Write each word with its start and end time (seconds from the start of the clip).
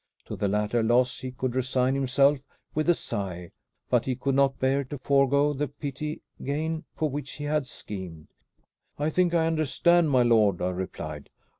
To 0.25 0.35
the 0.35 0.47
latter 0.47 0.81
loss 0.81 1.19
he 1.19 1.29
could 1.31 1.53
resign 1.55 1.93
himself 1.93 2.39
with 2.73 2.89
a 2.89 2.95
sigh; 2.95 3.51
but 3.87 4.03
he 4.05 4.15
could 4.15 4.33
not 4.33 4.57
bear 4.57 4.83
to 4.85 4.97
forego 4.97 5.53
the 5.53 5.67
petty 5.67 6.23
gain 6.43 6.85
for 6.95 7.07
which 7.07 7.33
he 7.33 7.43
had 7.43 7.67
schemed. 7.67 8.29
"I 8.97 9.11
think 9.11 9.35
I 9.35 9.45
understand, 9.45 10.09
my 10.09 10.23
lord," 10.23 10.59
I 10.59 10.71
replied. 10.71 11.29